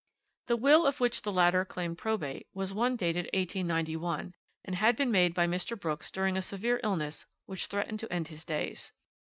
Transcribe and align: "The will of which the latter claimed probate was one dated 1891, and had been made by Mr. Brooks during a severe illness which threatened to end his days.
"The 0.47 0.57
will 0.57 0.87
of 0.87 0.99
which 0.99 1.21
the 1.21 1.31
latter 1.31 1.63
claimed 1.63 1.99
probate 1.99 2.47
was 2.55 2.73
one 2.73 2.95
dated 2.95 3.25
1891, 3.35 4.33
and 4.65 4.75
had 4.75 4.95
been 4.95 5.11
made 5.11 5.35
by 5.35 5.45
Mr. 5.45 5.79
Brooks 5.79 6.09
during 6.09 6.35
a 6.35 6.41
severe 6.41 6.79
illness 6.81 7.27
which 7.45 7.67
threatened 7.67 7.99
to 7.99 8.11
end 8.11 8.29
his 8.29 8.43
days. 8.43 8.93